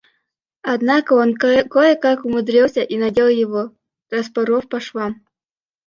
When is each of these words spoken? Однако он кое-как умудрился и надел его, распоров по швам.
Однако 0.63 1.13
он 1.13 1.35
кое-как 1.37 2.25
умудрился 2.25 2.81
и 2.81 2.97
надел 2.97 3.27
его, 3.27 3.69
распоров 4.09 4.67
по 4.67 4.79
швам. 4.79 5.23